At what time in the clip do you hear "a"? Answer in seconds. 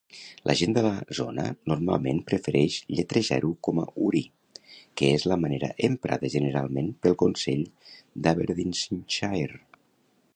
3.83-3.85